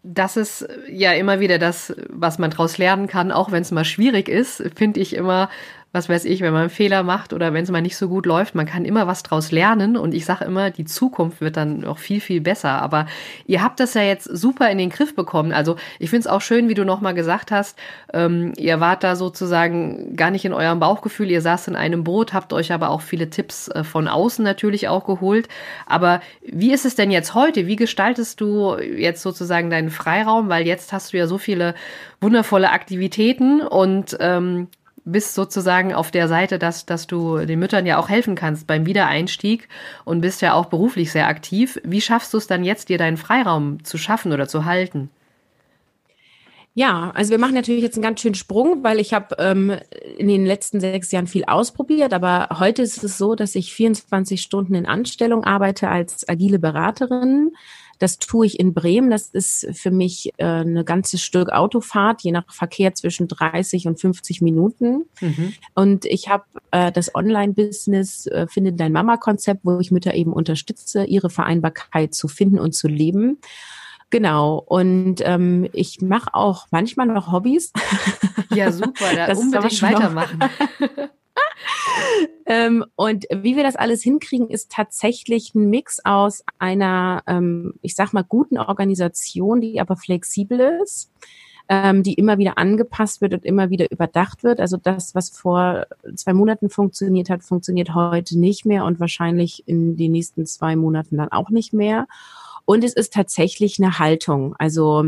das 0.02 0.36
ist 0.36 0.68
ja 0.90 1.12
immer 1.12 1.40
wieder 1.40 1.58
das, 1.58 1.94
was 2.10 2.38
man 2.38 2.50
daraus 2.50 2.78
lernen 2.78 3.06
kann, 3.06 3.32
auch 3.32 3.52
wenn 3.52 3.62
es 3.62 3.70
mal 3.70 3.84
schwierig 3.84 4.28
ist, 4.28 4.62
finde 4.74 5.00
ich 5.00 5.14
immer 5.14 5.48
was 5.94 6.08
weiß 6.08 6.24
ich, 6.24 6.40
wenn 6.40 6.52
man 6.52 6.62
einen 6.62 6.70
Fehler 6.70 7.04
macht 7.04 7.32
oder 7.32 7.54
wenn 7.54 7.62
es 7.62 7.70
mal 7.70 7.80
nicht 7.80 7.96
so 7.96 8.08
gut 8.08 8.26
läuft, 8.26 8.56
man 8.56 8.66
kann 8.66 8.84
immer 8.84 9.06
was 9.06 9.22
draus 9.22 9.52
lernen 9.52 9.96
und 9.96 10.12
ich 10.12 10.24
sage 10.24 10.44
immer, 10.44 10.72
die 10.72 10.84
Zukunft 10.84 11.40
wird 11.40 11.56
dann 11.56 11.78
noch 11.80 11.98
viel, 11.98 12.20
viel 12.20 12.40
besser. 12.40 12.82
Aber 12.82 13.06
ihr 13.46 13.62
habt 13.62 13.78
das 13.78 13.94
ja 13.94 14.02
jetzt 14.02 14.24
super 14.24 14.68
in 14.68 14.78
den 14.78 14.90
Griff 14.90 15.14
bekommen. 15.14 15.52
Also 15.52 15.76
ich 16.00 16.10
finde 16.10 16.22
es 16.22 16.26
auch 16.26 16.40
schön, 16.40 16.68
wie 16.68 16.74
du 16.74 16.84
nochmal 16.84 17.14
gesagt 17.14 17.52
hast, 17.52 17.78
ähm, 18.12 18.54
ihr 18.56 18.80
wart 18.80 19.04
da 19.04 19.14
sozusagen 19.14 20.16
gar 20.16 20.32
nicht 20.32 20.44
in 20.44 20.52
eurem 20.52 20.80
Bauchgefühl, 20.80 21.30
ihr 21.30 21.40
saßt 21.40 21.68
in 21.68 21.76
einem 21.76 22.02
Boot, 22.02 22.34
habt 22.34 22.52
euch 22.52 22.72
aber 22.72 22.90
auch 22.90 23.00
viele 23.00 23.30
Tipps 23.30 23.68
äh, 23.68 23.84
von 23.84 24.08
außen 24.08 24.44
natürlich 24.44 24.88
auch 24.88 25.06
geholt. 25.06 25.48
Aber 25.86 26.20
wie 26.44 26.72
ist 26.72 26.86
es 26.86 26.96
denn 26.96 27.12
jetzt 27.12 27.34
heute? 27.36 27.68
Wie 27.68 27.76
gestaltest 27.76 28.40
du 28.40 28.76
jetzt 28.78 29.22
sozusagen 29.22 29.70
deinen 29.70 29.90
Freiraum? 29.90 30.48
Weil 30.48 30.66
jetzt 30.66 30.92
hast 30.92 31.12
du 31.12 31.18
ja 31.18 31.28
so 31.28 31.38
viele 31.38 31.76
wundervolle 32.20 32.72
Aktivitäten 32.72 33.60
und 33.60 34.16
ähm, 34.18 34.66
bist 35.04 35.34
sozusagen 35.34 35.92
auf 35.92 36.10
der 36.10 36.28
Seite, 36.28 36.58
dass, 36.58 36.86
dass 36.86 37.06
du 37.06 37.38
den 37.38 37.58
Müttern 37.58 37.86
ja 37.86 37.98
auch 37.98 38.08
helfen 38.08 38.34
kannst 38.34 38.66
beim 38.66 38.86
Wiedereinstieg 38.86 39.68
und 40.04 40.20
bist 40.20 40.40
ja 40.42 40.54
auch 40.54 40.66
beruflich 40.66 41.12
sehr 41.12 41.28
aktiv. 41.28 41.78
Wie 41.84 42.00
schaffst 42.00 42.32
du 42.32 42.38
es 42.38 42.46
dann 42.46 42.64
jetzt, 42.64 42.88
dir 42.88 42.98
deinen 42.98 43.16
Freiraum 43.16 43.84
zu 43.84 43.98
schaffen 43.98 44.32
oder 44.32 44.48
zu 44.48 44.64
halten? 44.64 45.10
Ja, 46.76 47.12
also 47.14 47.30
wir 47.30 47.38
machen 47.38 47.54
natürlich 47.54 47.84
jetzt 47.84 47.94
einen 47.94 48.02
ganz 48.02 48.20
schönen 48.20 48.34
Sprung, 48.34 48.82
weil 48.82 48.98
ich 48.98 49.14
habe 49.14 49.36
ähm, 49.38 49.76
in 50.18 50.26
den 50.26 50.44
letzten 50.44 50.80
sechs 50.80 51.12
Jahren 51.12 51.28
viel 51.28 51.44
ausprobiert, 51.44 52.12
aber 52.12 52.48
heute 52.58 52.82
ist 52.82 53.04
es 53.04 53.16
so, 53.16 53.36
dass 53.36 53.54
ich 53.54 53.72
24 53.72 54.42
Stunden 54.42 54.74
in 54.74 54.86
Anstellung 54.86 55.44
arbeite 55.44 55.88
als 55.88 56.28
agile 56.28 56.58
Beraterin 56.58 57.52
das 57.98 58.18
tue 58.18 58.46
ich 58.46 58.60
in 58.60 58.74
Bremen. 58.74 59.10
Das 59.10 59.28
ist 59.28 59.66
für 59.72 59.90
mich 59.90 60.32
äh, 60.36 60.44
eine 60.44 60.84
ganze 60.84 61.18
Stück 61.18 61.50
Autofahrt, 61.50 62.22
je 62.22 62.32
nach 62.32 62.52
Verkehr 62.52 62.94
zwischen 62.94 63.28
30 63.28 63.86
und 63.86 64.00
50 64.00 64.42
Minuten. 64.42 65.04
Mhm. 65.20 65.54
Und 65.74 66.04
ich 66.04 66.28
habe 66.28 66.44
äh, 66.70 66.92
das 66.92 67.14
Online-Business, 67.14 68.26
äh, 68.26 68.46
finde 68.48 68.72
dein 68.72 68.92
Mama-Konzept, 68.92 69.60
wo 69.64 69.78
ich 69.78 69.90
Mütter 69.90 70.14
eben 70.14 70.32
unterstütze, 70.32 71.04
ihre 71.04 71.30
Vereinbarkeit 71.30 72.14
zu 72.14 72.28
finden 72.28 72.58
und 72.58 72.72
zu 72.72 72.88
leben. 72.88 73.38
Genau. 74.10 74.58
Und 74.58 75.16
ähm, 75.22 75.68
ich 75.72 76.00
mache 76.00 76.34
auch 76.34 76.66
manchmal 76.70 77.06
noch 77.06 77.32
Hobbys. 77.32 77.72
Ja, 78.54 78.70
super. 78.70 79.04
Da 79.14 79.26
das 79.26 79.38
unbedingt 79.38 79.82
weitermachen. 79.82 80.38
ähm, 82.46 82.84
und 82.96 83.24
wie 83.30 83.56
wir 83.56 83.62
das 83.62 83.76
alles 83.76 84.02
hinkriegen, 84.02 84.50
ist 84.50 84.70
tatsächlich 84.70 85.54
ein 85.54 85.70
Mix 85.70 86.00
aus 86.04 86.44
einer, 86.58 87.22
ähm, 87.26 87.74
ich 87.80 87.94
sag 87.94 88.12
mal, 88.12 88.24
guten 88.24 88.58
Organisation, 88.58 89.60
die 89.60 89.80
aber 89.80 89.96
flexibel 89.96 90.60
ist, 90.82 91.10
ähm, 91.70 92.02
die 92.02 92.14
immer 92.14 92.36
wieder 92.36 92.58
angepasst 92.58 93.22
wird 93.22 93.32
und 93.32 93.46
immer 93.46 93.70
wieder 93.70 93.90
überdacht 93.90 94.44
wird. 94.44 94.60
Also 94.60 94.76
das, 94.76 95.14
was 95.14 95.30
vor 95.30 95.86
zwei 96.14 96.34
Monaten 96.34 96.68
funktioniert 96.68 97.30
hat, 97.30 97.42
funktioniert 97.42 97.94
heute 97.94 98.38
nicht 98.38 98.66
mehr 98.66 98.84
und 98.84 99.00
wahrscheinlich 99.00 99.62
in 99.66 99.96
den 99.96 100.12
nächsten 100.12 100.44
zwei 100.44 100.76
Monaten 100.76 101.16
dann 101.16 101.32
auch 101.32 101.48
nicht 101.48 101.72
mehr. 101.72 102.06
Und 102.66 102.84
es 102.84 102.92
ist 102.92 103.14
tatsächlich 103.14 103.78
eine 103.78 103.98
Haltung. 103.98 104.54
Also 104.58 105.06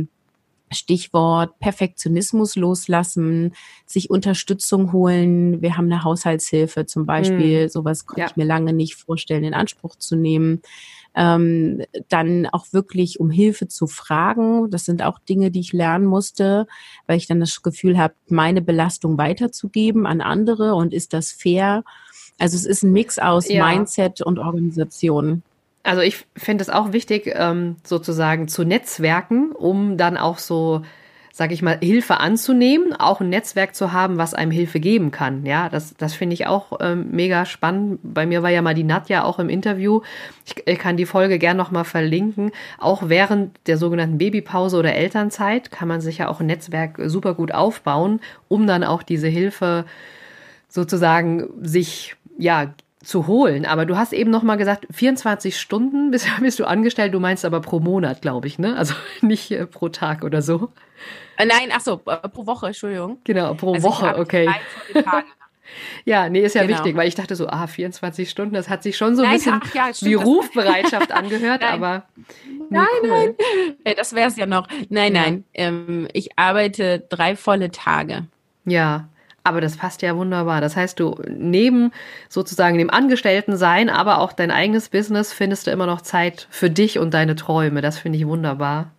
Stichwort 0.73 1.59
Perfektionismus 1.61 2.57
loslassen, 2.57 3.55
sich 3.85 4.11
Unterstützung 4.11 4.93
holen. 4.93 5.63
Wir 5.63 5.77
haben 5.77 5.87
eine 5.87 6.03
Haushaltshilfe 6.03 6.87
zum 6.87 7.07
Beispiel. 7.07 7.65
Mhm. 7.65 7.69
Sowas 7.69 8.07
konnte 8.07 8.23
ja. 8.23 8.27
ich 8.29 8.37
mir 8.37 8.45
lange 8.45 8.73
nicht 8.73 8.97
vorstellen, 8.97 9.45
in 9.45 9.55
Anspruch 9.55 9.97
zu 9.97 10.17
nehmen. 10.17 10.63
Ähm, 11.15 11.83
dann 12.09 12.47
auch 12.47 12.67
wirklich 12.73 13.21
um 13.21 13.31
Hilfe 13.31 13.69
zu 13.69 13.87
fragen. 13.87 14.71
Das 14.71 14.85
sind 14.85 15.03
auch 15.03 15.19
Dinge, 15.19 15.51
die 15.51 15.61
ich 15.61 15.73
lernen 15.73 16.05
musste, 16.05 16.67
weil 17.07 17.17
ich 17.17 17.27
dann 17.27 17.41
das 17.41 17.63
Gefühl 17.63 17.97
habe, 17.97 18.15
meine 18.29 18.61
Belastung 18.61 19.17
weiterzugeben 19.17 20.07
an 20.07 20.21
andere 20.21 20.75
und 20.75 20.93
ist 20.93 21.15
das 21.15 21.33
fair? 21.33 21.85
Also 22.39 22.57
es 22.57 22.67
ist 22.67 22.83
ein 22.83 22.93
Mix 22.93 23.19
aus 23.19 23.49
ja. 23.49 23.67
Mindset 23.67 24.21
und 24.21 24.39
Organisation. 24.39 25.43
Also 25.87 26.03
ich 26.03 26.27
finde 26.37 26.63
es 26.63 26.71
auch 26.71 26.93
wichtig, 26.93 27.33
ähm, 27.35 27.77
sozusagen 27.85 28.49
zu 28.49 28.65
netzwerken, 28.65 29.53
um 29.53 29.97
dann 29.97 30.17
auch 30.17 30.39
so 30.39 30.83
sage 31.37 31.53
ich 31.53 31.61
mal, 31.61 31.77
Hilfe 31.83 32.19
anzunehmen, 32.19 32.95
auch 32.95 33.21
ein 33.21 33.29
Netzwerk 33.29 33.75
zu 33.75 33.93
haben, 33.93 34.17
was 34.17 34.33
einem 34.33 34.51
Hilfe 34.51 34.81
geben 34.81 35.11
kann. 35.11 35.45
Ja, 35.45 35.69
das, 35.69 35.95
das 35.99 36.15
finde 36.15 36.33
ich 36.33 36.47
auch 36.47 36.79
ähm, 36.81 37.09
mega 37.11 37.45
spannend. 37.45 38.01
Bei 38.03 38.25
mir 38.25 38.43
war 38.43 38.49
ja 38.49 38.63
mal 38.63 38.73
die 38.73 38.85
Nadja 38.85 39.23
auch 39.23 39.39
im 39.39 39.51
Interview. 39.51 40.01
Ich, 40.47 40.55
ich 40.67 40.79
kann 40.79 40.97
die 40.97 41.05
Folge 41.05 41.39
gern 41.39 41.59
nochmal 41.59 41.85
verlinken. 41.85 42.53
Auch 42.79 43.11
während 43.11 43.55
der 43.67 43.77
sogenannten 43.77 44.17
Babypause 44.17 44.79
oder 44.79 44.95
Elternzeit 44.95 45.71
kann 45.71 45.89
man 45.89 46.01
sich 46.01 46.17
ja 46.17 46.29
auch 46.29 46.41
ein 46.41 46.47
Netzwerk 46.47 46.99
super 47.05 47.35
gut 47.35 47.53
aufbauen, 47.53 48.21
um 48.49 48.67
dann 48.67 48.83
auch 48.83 49.03
diese 49.03 49.29
Hilfe 49.29 49.85
sozusagen 50.71 51.51
sich 51.61 52.17
ja 52.39 52.73
zu 53.07 53.27
holen. 53.27 53.65
Aber 53.65 53.87
du 53.87 53.97
hast 53.97 54.13
eben 54.13 54.31
noch 54.31 54.43
mal 54.43 54.57
gesagt, 54.57 54.87
24 54.93 55.59
Stunden 55.59 56.11
bist, 56.11 56.29
bist 56.41 56.59
du 56.59 56.65
angestellt. 56.65 57.15
Du 57.15 57.21
meinst 57.21 57.45
aber 57.45 57.61
pro 57.61 57.81
Monat, 57.81 58.23
glaube 58.23 58.47
ich, 58.47 58.59
ne? 58.59 58.77
Also 58.77 58.95
nicht 59.21 59.51
äh, 59.51 59.67
pro 59.67 59.89
Tag 59.89 60.25
oder 60.25 60.43
so. 60.43 60.73
Äh, 61.39 61.47
nein, 61.47 61.71
ach 61.73 61.81
so, 61.81 62.01
äh, 62.07 62.29
pro 62.29 62.47
Woche, 62.47 62.67
Entschuldigung. 62.67 63.19
Genau, 63.25 63.55
pro 63.55 63.75
also 63.75 63.89
Woche, 63.89 64.17
okay. 64.19 64.49
ja, 66.05 66.29
nee, 66.31 66.41
ist 66.41 66.55
ja 66.55 66.63
genau. 66.63 66.79
wichtig, 66.79 66.97
weil 66.97 67.09
ich 67.09 67.15
dachte 67.15 67.37
so, 67.37 67.49
ah, 67.49 67.67
24 67.67 68.31
Stunden, 68.31 68.55
das 68.55 68.71
hat 68.71 68.83
sich 68.83 68.97
schon 68.97 69.17
so 69.17 69.23
ein 69.23 69.29
nein, 69.29 69.37
bisschen 69.37 69.61
ach, 69.63 69.75
ja, 69.75 69.91
wie 70.01 70.15
Rufbereitschaft 70.15 71.13
angehört, 71.13 71.61
nein. 71.61 71.75
aber. 71.75 72.05
Nee, 72.17 72.67
nein, 72.71 72.87
cool. 73.03 73.37
nein. 73.85 73.95
Das 73.97 74.15
wäre 74.15 74.29
es 74.29 74.37
ja 74.37 74.47
noch. 74.47 74.67
Nein, 74.89 75.15
ja. 75.15 75.23
nein. 75.23 75.45
Ähm, 75.53 76.09
ich 76.15 76.39
arbeite 76.39 77.05
drei 77.09 77.37
volle 77.37 77.71
Tage. 77.71 78.27
Ja, 78.65 79.09
aber 79.47 79.61
das 79.61 79.77
passt 79.77 80.03
ja 80.03 80.17
wunderbar. 80.17 80.61
Das 80.61 80.77
heißt, 80.77 80.99
du 80.99 81.17
neben 81.29 81.93
sozusagen 82.29 82.79
dem 82.79 82.91
Angestellten-Sein, 82.91 83.89
aber 83.89 84.21
auch 84.21 84.33
dein 84.33 84.51
eigenes 84.51 84.89
Business 84.89 85.33
findest 85.33 85.67
du 85.67 85.71
immer 85.71 85.87
noch 85.87 86.01
Zeit 86.01 86.49
für 86.51 86.71
dich 86.71 86.99
und 86.99 87.15
deine 87.15 87.37
Träume. 87.37 87.81
Das 87.81 87.99
finde 87.99 88.19
ich 88.19 88.27
wunderbar. 88.27 88.93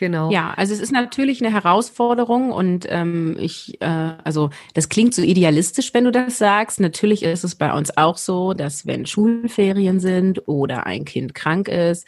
Genau. 0.00 0.30
Ja, 0.30 0.54
also 0.56 0.72
es 0.72 0.80
ist 0.80 0.92
natürlich 0.92 1.44
eine 1.44 1.52
Herausforderung 1.52 2.52
und 2.52 2.86
ähm, 2.88 3.36
ich, 3.38 3.82
äh, 3.82 4.12
also 4.24 4.48
das 4.72 4.88
klingt 4.88 5.12
so 5.14 5.20
idealistisch, 5.20 5.92
wenn 5.92 6.04
du 6.04 6.10
das 6.10 6.38
sagst. 6.38 6.80
Natürlich 6.80 7.22
ist 7.22 7.44
es 7.44 7.54
bei 7.54 7.70
uns 7.70 7.94
auch 7.98 8.16
so, 8.16 8.54
dass 8.54 8.86
wenn 8.86 9.04
Schulferien 9.04 10.00
sind 10.00 10.48
oder 10.48 10.86
ein 10.86 11.04
Kind 11.04 11.34
krank 11.34 11.68
ist, 11.68 12.06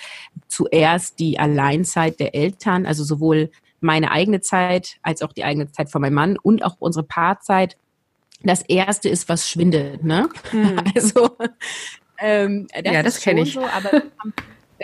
zuerst 0.48 1.18
die 1.18 1.38
Alleinzeit 1.38 2.18
der 2.18 2.34
Eltern, 2.34 2.86
also 2.86 3.04
sowohl 3.04 3.50
meine 3.82 4.10
eigene 4.10 4.40
Zeit 4.40 4.98
als 5.02 5.22
auch 5.22 5.32
die 5.32 5.44
eigene 5.44 5.70
Zeit 5.70 5.90
von 5.90 6.00
meinem 6.00 6.14
Mann 6.14 6.38
und 6.38 6.64
auch 6.64 6.76
unsere 6.78 7.04
Paarzeit 7.04 7.76
das 8.42 8.62
erste 8.62 9.08
ist, 9.08 9.28
was 9.28 9.48
schwindet. 9.48 10.04
Ne? 10.04 10.28
Mhm. 10.52 10.76
Also 10.94 11.36
ähm, 12.18 12.68
das 12.72 12.92
ja, 12.92 13.02
das 13.02 13.20
kenne 13.20 13.42
ich. 13.42 13.54
So, 13.54 13.64
aber 13.64 14.02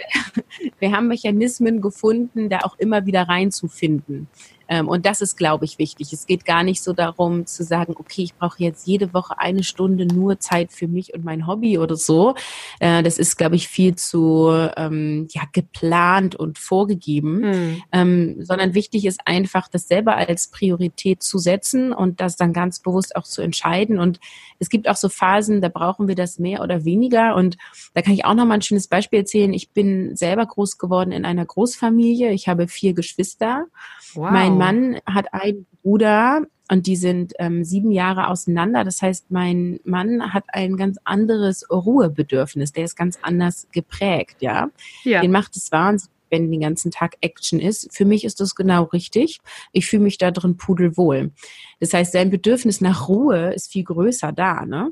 wir 0.78 0.92
haben 0.92 1.08
Mechanismen 1.08 1.80
gefunden, 1.80 2.48
da 2.48 2.60
auch 2.60 2.78
immer 2.78 3.06
wieder 3.06 3.22
reinzufinden. 3.22 4.28
Ähm, 4.68 4.88
und 4.88 5.06
das 5.06 5.20
ist, 5.20 5.36
glaube 5.36 5.64
ich, 5.64 5.78
wichtig. 5.78 6.12
Es 6.12 6.26
geht 6.26 6.44
gar 6.44 6.62
nicht 6.62 6.82
so 6.82 6.92
darum 6.92 7.46
zu 7.46 7.64
sagen, 7.64 7.94
okay, 7.98 8.22
ich 8.22 8.34
brauche 8.34 8.62
jetzt 8.62 8.86
jede 8.86 9.14
Woche 9.14 9.38
eine 9.38 9.62
Stunde 9.62 10.06
nur 10.06 10.38
Zeit 10.38 10.72
für 10.72 10.86
mich 10.86 11.14
und 11.14 11.24
mein 11.24 11.46
Hobby 11.46 11.78
oder 11.78 11.96
so. 11.96 12.34
Äh, 12.80 13.02
das 13.02 13.18
ist, 13.18 13.36
glaube 13.36 13.56
ich, 13.56 13.68
viel 13.68 13.94
zu 13.94 14.50
ähm, 14.76 15.28
ja, 15.30 15.42
geplant 15.52 16.36
und 16.36 16.58
vorgegeben, 16.58 17.42
hm. 17.42 17.82
ähm, 17.92 18.36
sondern 18.44 18.74
wichtig 18.74 19.06
ist 19.06 19.20
einfach, 19.24 19.68
das 19.68 19.88
selber 19.88 20.16
als 20.16 20.48
Priorität 20.48 21.22
zu 21.22 21.38
setzen 21.38 21.92
und 21.92 22.20
das 22.20 22.36
dann 22.36 22.52
ganz 22.52 22.80
bewusst 22.80 23.16
auch 23.16 23.24
zu 23.24 23.42
entscheiden. 23.42 23.98
Und 23.98 24.20
es 24.58 24.68
gibt 24.68 24.88
auch 24.88 24.96
so 24.96 25.08
Phasen, 25.08 25.60
da 25.60 25.68
brauchen 25.68 26.08
wir 26.08 26.14
das 26.14 26.38
mehr 26.38 26.62
oder 26.62 26.84
weniger. 26.84 27.34
Und 27.34 27.56
da 27.94 28.02
kann 28.02 28.12
ich 28.12 28.24
auch 28.24 28.34
noch 28.34 28.44
mal 28.44 28.54
ein 28.54 28.62
schönes 28.62 28.88
Beispiel 28.88 29.20
erzählen. 29.20 29.52
Ich 29.52 29.70
bin 29.70 30.16
selber 30.16 30.44
groß 30.44 30.78
geworden 30.78 31.12
in 31.12 31.24
einer 31.24 31.46
Großfamilie. 31.46 32.32
Ich 32.32 32.48
habe 32.48 32.68
vier 32.68 32.92
Geschwister. 32.92 33.66
Wow. 34.14 34.30
Mein 34.30 34.57
Mann 34.58 34.98
hat 35.06 35.32
einen 35.32 35.66
Bruder 35.82 36.42
und 36.70 36.86
die 36.86 36.96
sind 36.96 37.32
ähm, 37.38 37.64
sieben 37.64 37.90
Jahre 37.90 38.28
auseinander. 38.28 38.84
Das 38.84 39.00
heißt, 39.00 39.30
mein 39.30 39.80
Mann 39.84 40.34
hat 40.34 40.44
ein 40.48 40.76
ganz 40.76 40.98
anderes 41.04 41.68
Ruhebedürfnis. 41.70 42.72
Der 42.72 42.84
ist 42.84 42.96
ganz 42.96 43.18
anders 43.22 43.68
geprägt, 43.72 44.36
ja. 44.40 44.68
ja. 45.04 45.20
Den 45.22 45.32
macht 45.32 45.56
es 45.56 45.72
wahnsinnig 45.72 46.12
wenn 46.30 46.50
den 46.50 46.60
ganzen 46.60 46.90
Tag 46.90 47.16
Action 47.20 47.60
ist. 47.60 47.88
Für 47.90 48.04
mich 48.04 48.24
ist 48.24 48.40
das 48.40 48.54
genau 48.54 48.84
richtig. 48.84 49.40
Ich 49.72 49.86
fühle 49.86 50.02
mich 50.02 50.18
da 50.18 50.30
drin 50.30 50.56
pudelwohl. 50.56 51.32
Das 51.80 51.94
heißt, 51.94 52.12
sein 52.12 52.30
Bedürfnis 52.30 52.80
nach 52.80 53.08
Ruhe 53.08 53.54
ist 53.54 53.72
viel 53.72 53.84
größer 53.84 54.32
da, 54.32 54.66
ne? 54.66 54.90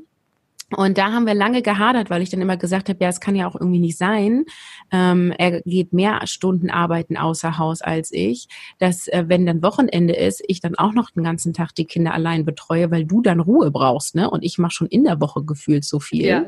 Und 0.75 0.97
da 0.97 1.13
haben 1.13 1.25
wir 1.25 1.33
lange 1.33 1.61
gehadert, 1.61 2.09
weil 2.09 2.21
ich 2.21 2.29
dann 2.29 2.41
immer 2.41 2.57
gesagt 2.57 2.89
habe, 2.89 3.01
ja, 3.01 3.07
es 3.07 3.21
kann 3.21 3.35
ja 3.35 3.47
auch 3.47 3.55
irgendwie 3.55 3.79
nicht 3.79 3.97
sein. 3.97 4.43
Ähm, 4.91 5.33
er 5.37 5.61
geht 5.61 5.93
mehr 5.93 6.19
Stunden 6.25 6.69
arbeiten 6.69 7.15
außer 7.15 7.57
Haus 7.57 7.81
als 7.81 8.11
ich, 8.11 8.49
dass 8.77 9.07
äh, 9.07 9.23
wenn 9.27 9.45
dann 9.45 9.63
Wochenende 9.63 10.13
ist, 10.13 10.43
ich 10.45 10.59
dann 10.59 10.75
auch 10.75 10.91
noch 10.91 11.11
den 11.11 11.23
ganzen 11.23 11.53
Tag 11.53 11.73
die 11.73 11.85
Kinder 11.85 12.13
allein 12.13 12.43
betreue, 12.43 12.91
weil 12.91 13.05
du 13.05 13.21
dann 13.21 13.39
Ruhe 13.39 13.71
brauchst, 13.71 14.15
ne? 14.15 14.29
Und 14.29 14.43
ich 14.43 14.57
mache 14.57 14.73
schon 14.73 14.87
in 14.87 15.05
der 15.05 15.21
Woche 15.21 15.43
gefühlt 15.43 15.85
so 15.85 16.01
viel. 16.01 16.25
Ja. 16.25 16.45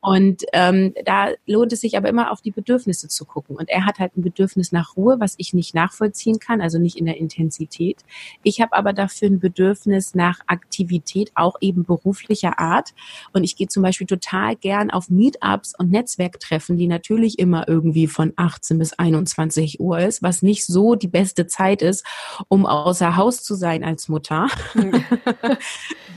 Und 0.00 0.44
ähm, 0.52 0.94
da 1.04 1.28
lohnt 1.46 1.72
es 1.72 1.80
sich 1.80 1.96
aber 1.96 2.08
immer 2.08 2.30
auf 2.30 2.40
die 2.40 2.50
Bedürfnisse 2.50 3.08
zu 3.08 3.24
gucken. 3.24 3.56
Und 3.56 3.68
er 3.68 3.84
hat 3.84 3.98
halt 3.98 4.16
ein 4.16 4.22
Bedürfnis 4.22 4.72
nach 4.72 4.96
Ruhe, 4.96 5.20
was 5.20 5.34
ich 5.36 5.52
nicht 5.52 5.74
nachvollziehen 5.74 6.38
kann, 6.38 6.60
also 6.60 6.78
nicht 6.78 6.96
in 6.96 7.04
der 7.04 7.18
Intensität. 7.18 7.98
Ich 8.42 8.60
habe 8.60 8.74
aber 8.74 8.92
dafür 8.92 9.28
ein 9.28 9.40
Bedürfnis 9.40 10.14
nach 10.14 10.40
Aktivität, 10.46 11.32
auch 11.34 11.56
eben 11.60 11.84
beruflicher 11.84 12.58
Art. 12.58 12.94
Und 13.32 13.44
ich 13.44 13.56
gehe 13.56 13.68
zum 13.68 13.82
Beispiel 13.82 14.06
total 14.06 14.56
gern 14.56 14.90
auf 14.90 15.10
Meetups 15.10 15.74
und 15.78 15.90
Netzwerktreffen, 15.90 16.78
die 16.78 16.86
natürlich 16.86 17.38
immer 17.38 17.68
irgendwie 17.68 18.06
von 18.06 18.32
18 18.36 18.78
bis 18.78 18.94
21 18.94 19.80
Uhr 19.80 19.98
ist, 19.98 20.22
was 20.22 20.40
nicht 20.40 20.64
so 20.64 20.94
die 20.94 21.08
beste 21.08 21.46
Zeit 21.46 21.82
ist, 21.82 22.06
um 22.48 22.64
außer 22.64 23.16
Haus 23.16 23.42
zu 23.42 23.54
sein 23.54 23.84
als 23.84 24.08
Mutter. 24.08 24.48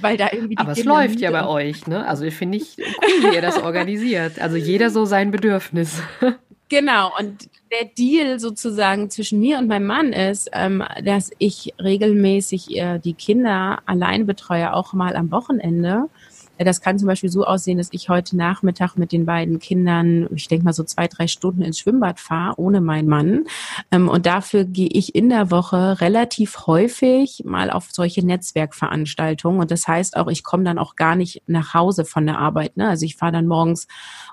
Weil 0.02 0.18
da 0.18 0.30
irgendwie 0.32 0.58
Aber 0.58 0.72
es 0.72 0.84
läuft 0.84 1.20
ja 1.20 1.32
bei 1.32 1.46
euch, 1.46 1.88
ne? 1.88 2.06
Also 2.06 2.24
ich 2.24 2.34
finde 2.34 2.58
ich 2.58 2.78
cool, 2.78 3.32
wie 3.32 3.36
ihr 3.36 3.42
das 3.42 3.56
organisiert. 3.56 3.72
Also 4.40 4.56
jeder 4.58 4.90
so 4.90 5.06
sein 5.06 5.32
Bedürfnis. 5.32 6.02
Genau, 6.70 7.12
und 7.20 7.50
der 7.72 7.86
Deal 7.86 8.40
sozusagen 8.40 9.12
zwischen 9.12 9.40
mir 9.40 9.60
und 9.60 9.68
meinem 9.68 9.86
Mann 9.86 10.12
ist, 10.12 10.50
ähm, 10.54 10.84
dass 11.04 11.30
ich 11.38 11.72
regelmäßig 11.80 12.76
äh, 12.76 12.98
die 12.98 13.14
Kinder 13.14 13.84
allein 13.86 14.26
betreue, 14.26 14.74
auch 14.74 14.94
mal 14.94 15.16
am 15.16 15.30
Wochenende. 15.30 16.10
Das 16.60 16.82
kann 16.82 17.00
zum 17.00 17.08
Beispiel 17.08 17.30
so 17.30 17.46
aussehen, 17.46 17.80
dass 17.80 17.90
ich 17.92 18.10
heute 18.10 18.38
Nachmittag 18.38 18.96
mit 18.96 19.12
den 19.12 19.26
beiden 19.26 19.58
Kindern, 19.58 20.28
ich 20.36 20.48
denke 20.48 20.66
mal 20.66 20.74
so 20.74 20.84
zwei, 20.84 21.08
drei 21.08 21.28
Stunden 21.28 21.64
ins 21.64 21.80
Schwimmbad 21.80 22.20
fahre, 22.20 22.60
ohne 22.60 22.80
meinen 22.80 23.08
Mann. 23.08 23.46
Ähm, 23.92 24.08
und 24.08 24.28
dafür 24.28 24.64
gehe 24.64 24.90
ich 24.92 25.16
in 25.16 25.30
der 25.30 25.50
Woche 25.50 26.00
relativ 26.00 26.68
häufig 26.68 27.42
mal 27.44 27.72
auf 27.72 27.90
solche 27.92 28.24
Netzwerkveranstaltungen. 28.24 29.62
Und 29.62 29.72
das 29.72 29.88
heißt 29.88 30.16
auch, 30.16 30.28
ich 30.28 30.44
komme 30.44 30.64
dann 30.64 30.78
auch 30.78 30.96
gar 30.96 31.16
nicht 31.16 31.42
nach 31.48 31.74
Hause 31.74 32.06
von 32.06 32.26
der 32.28 32.38
Arbeit. 32.38 32.78
Ne? 32.78 32.88
Also 32.88 33.06
ich 33.06 33.16
fahre 33.16 33.32
dann 33.32 33.48
morgens 33.48 33.88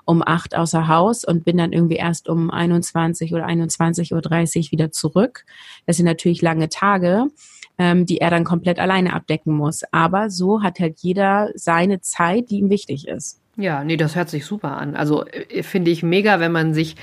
um 0.05 0.21
acht 0.23 0.55
außer 0.55 0.87
Haus 0.87 1.25
und 1.25 1.43
bin 1.43 1.57
dann 1.57 1.73
irgendwie 1.73 1.95
erst 1.95 2.29
um 2.29 2.51
21 2.51 3.33
oder 3.33 3.47
21.30 3.47 4.13
Uhr 4.13 4.71
wieder 4.71 4.91
zurück. 4.91 5.45
Das 5.87 5.97
sind 5.97 6.05
natürlich 6.05 6.43
lange 6.43 6.69
Tage 6.69 7.27
ähm, 7.77 8.05
die 8.05 8.19
er 8.19 8.29
dann 8.29 8.43
komplett 8.43 8.79
alleine 8.79 9.13
abdecken 9.13 9.53
muss. 9.53 9.83
Aber 9.91 10.29
so 10.29 10.63
hat 10.63 10.79
halt 10.79 10.99
jeder 10.99 11.49
seine 11.55 12.01
Zeit, 12.01 12.49
die 12.49 12.57
ihm 12.57 12.69
wichtig 12.69 13.07
ist. 13.07 13.41
Ja, 13.57 13.83
nee, 13.83 13.97
das 13.97 14.15
hört 14.15 14.29
sich 14.29 14.45
super 14.45 14.77
an. 14.77 14.95
Also 14.95 15.25
äh, 15.25 15.61
finde 15.61 15.91
ich 15.91 16.03
mega, 16.03 16.39
wenn 16.39 16.53
man 16.53 16.73
sich 16.73 16.95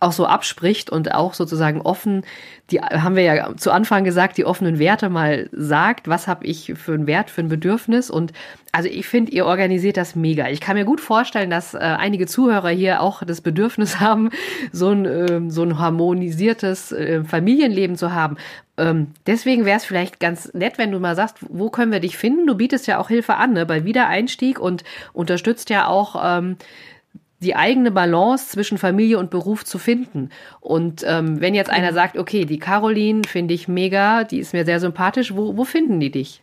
auch 0.00 0.12
so 0.12 0.24
abspricht 0.24 0.88
und 0.88 1.14
auch 1.14 1.34
sozusagen 1.34 1.82
offen, 1.82 2.22
die 2.70 2.80
haben 2.80 3.16
wir 3.16 3.22
ja 3.22 3.54
zu 3.56 3.70
Anfang 3.70 4.02
gesagt, 4.04 4.38
die 4.38 4.46
offenen 4.46 4.78
Werte 4.78 5.10
mal 5.10 5.50
sagt, 5.52 6.08
was 6.08 6.26
habe 6.26 6.46
ich 6.46 6.72
für 6.76 6.94
einen 6.94 7.06
Wert, 7.06 7.28
für 7.28 7.42
ein 7.42 7.48
Bedürfnis 7.48 8.10
und 8.10 8.32
also 8.72 8.88
ich 8.88 9.06
finde, 9.06 9.32
ihr 9.32 9.46
organisiert 9.46 9.96
das 9.96 10.14
mega. 10.14 10.48
Ich 10.48 10.60
kann 10.60 10.76
mir 10.76 10.84
gut 10.84 11.00
vorstellen, 11.00 11.50
dass 11.50 11.74
äh, 11.74 11.78
einige 11.78 12.26
Zuhörer 12.26 12.70
hier 12.70 13.02
auch 13.02 13.22
das 13.24 13.40
Bedürfnis 13.40 14.00
haben, 14.00 14.30
so 14.72 14.90
ein, 14.90 15.04
äh, 15.04 15.40
so 15.48 15.62
ein 15.62 15.78
harmonisiertes 15.78 16.92
äh, 16.92 17.24
Familienleben 17.24 17.96
zu 17.96 18.12
haben. 18.14 18.36
Ähm, 18.80 19.08
deswegen 19.26 19.64
wäre 19.66 19.76
es 19.76 19.84
vielleicht 19.84 20.20
ganz 20.20 20.52
nett, 20.54 20.78
wenn 20.78 20.90
du 20.90 20.98
mal 20.98 21.14
sagst, 21.14 21.36
wo 21.48 21.68
können 21.68 21.92
wir 21.92 22.00
dich 22.00 22.16
finden? 22.16 22.46
Du 22.46 22.54
bietest 22.54 22.86
ja 22.86 22.98
auch 22.98 23.08
Hilfe 23.08 23.36
an 23.36 23.52
ne, 23.52 23.66
bei 23.66 23.84
Wiedereinstieg 23.84 24.58
und 24.58 24.84
unterstützt 25.12 25.68
ja 25.68 25.86
auch 25.86 26.16
ähm, 26.24 26.56
die 27.40 27.56
eigene 27.56 27.90
Balance 27.90 28.48
zwischen 28.48 28.78
Familie 28.78 29.18
und 29.18 29.30
Beruf 29.30 29.64
zu 29.64 29.78
finden. 29.78 30.30
Und 30.60 31.04
ähm, 31.06 31.40
wenn 31.40 31.54
jetzt 31.54 31.70
einer 31.70 31.92
sagt, 31.92 32.16
okay, 32.16 32.44
die 32.46 32.58
Caroline 32.58 33.22
finde 33.26 33.54
ich 33.54 33.68
mega, 33.68 34.24
die 34.24 34.38
ist 34.38 34.52
mir 34.54 34.64
sehr 34.64 34.80
sympathisch, 34.80 35.34
wo, 35.34 35.56
wo 35.56 35.64
finden 35.64 36.00
die 36.00 36.10
dich? 36.10 36.42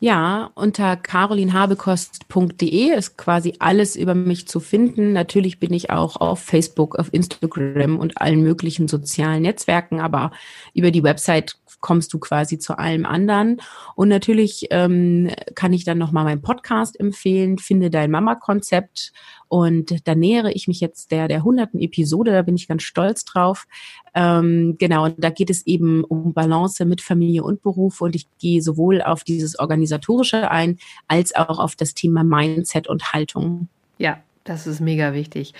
Ja, 0.00 0.52
unter 0.54 0.96
carolinhabekost.de 0.96 2.96
ist 2.96 3.18
quasi 3.18 3.54
alles 3.58 3.96
über 3.96 4.14
mich 4.14 4.46
zu 4.46 4.60
finden. 4.60 5.12
Natürlich 5.12 5.58
bin 5.58 5.72
ich 5.72 5.90
auch 5.90 6.16
auf 6.16 6.38
Facebook, 6.38 6.96
auf 6.96 7.12
Instagram 7.12 7.98
und 7.98 8.20
allen 8.20 8.42
möglichen 8.42 8.86
sozialen 8.86 9.42
Netzwerken, 9.42 10.00
aber 10.00 10.30
über 10.72 10.92
die 10.92 11.02
Website 11.02 11.56
kommst 11.80 12.12
du 12.12 12.18
quasi 12.18 12.58
zu 12.58 12.78
allem 12.78 13.06
anderen. 13.06 13.60
Und 13.94 14.08
natürlich 14.08 14.66
ähm, 14.70 15.30
kann 15.54 15.72
ich 15.72 15.84
dann 15.84 15.98
nochmal 15.98 16.24
meinen 16.24 16.42
Podcast 16.42 16.98
empfehlen, 16.98 17.58
Finde 17.58 17.90
dein 17.90 18.10
Mama-Konzept 18.10 19.12
Und 19.48 20.06
da 20.06 20.14
nähere 20.14 20.52
ich 20.52 20.68
mich 20.68 20.80
jetzt 20.80 21.10
der, 21.10 21.28
der 21.28 21.44
hunderten 21.44 21.80
Episode, 21.80 22.32
da 22.32 22.42
bin 22.42 22.56
ich 22.56 22.68
ganz 22.68 22.82
stolz 22.82 23.24
drauf. 23.24 23.66
Ähm, 24.14 24.76
genau, 24.78 25.04
und 25.04 25.14
da 25.18 25.30
geht 25.30 25.50
es 25.50 25.66
eben 25.66 26.04
um 26.04 26.34
Balance 26.34 26.84
mit 26.84 27.00
Familie 27.00 27.44
und 27.44 27.62
Beruf 27.62 28.00
und 28.00 28.16
ich 28.16 28.26
gehe 28.38 28.62
sowohl 28.62 29.02
auf 29.02 29.24
dieses 29.24 29.58
Organisatorische 29.58 30.50
ein, 30.50 30.78
als 31.06 31.34
auch 31.34 31.58
auf 31.58 31.76
das 31.76 31.94
Thema 31.94 32.24
Mindset 32.24 32.88
und 32.88 33.12
Haltung. 33.12 33.68
Ja, 33.98 34.20
das 34.44 34.66
ist 34.66 34.80
mega 34.80 35.12
wichtig. 35.12 35.54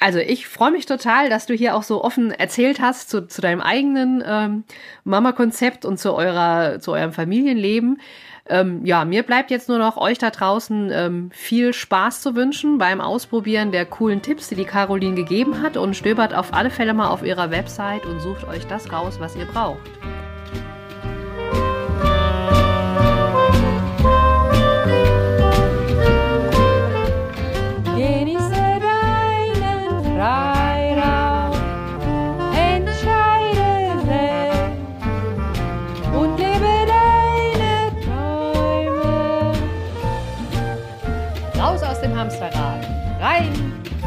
Also 0.00 0.18
ich 0.18 0.48
freue 0.48 0.72
mich 0.72 0.86
total, 0.86 1.30
dass 1.30 1.46
du 1.46 1.54
hier 1.54 1.76
auch 1.76 1.82
so 1.82 2.02
offen 2.02 2.30
erzählt 2.30 2.80
hast 2.80 3.08
zu, 3.08 3.26
zu 3.26 3.40
deinem 3.40 3.60
eigenen 3.60 4.22
ähm, 4.26 4.64
Mama-Konzept 5.04 5.84
und 5.84 5.98
zu, 5.98 6.14
eurer, 6.14 6.80
zu 6.80 6.92
eurem 6.92 7.12
Familienleben. 7.12 8.00
Ähm, 8.46 8.84
ja, 8.84 9.06
mir 9.06 9.22
bleibt 9.22 9.50
jetzt 9.50 9.68
nur 9.68 9.78
noch 9.78 9.96
euch 9.96 10.18
da 10.18 10.30
draußen 10.30 10.90
ähm, 10.92 11.30
viel 11.32 11.72
Spaß 11.72 12.20
zu 12.20 12.34
wünschen 12.34 12.76
beim 12.76 13.00
Ausprobieren 13.00 13.72
der 13.72 13.86
coolen 13.86 14.20
Tipps, 14.20 14.48
die 14.48 14.56
die 14.56 14.66
Caroline 14.66 15.14
gegeben 15.14 15.62
hat 15.62 15.78
und 15.78 15.96
stöbert 15.96 16.34
auf 16.34 16.52
alle 16.52 16.70
Fälle 16.70 16.92
mal 16.92 17.08
auf 17.08 17.24
ihrer 17.24 17.50
Website 17.50 18.04
und 18.04 18.20
sucht 18.20 18.46
euch 18.46 18.66
das 18.66 18.92
raus, 18.92 19.16
was 19.18 19.36
ihr 19.36 19.46
braucht. 19.46 19.90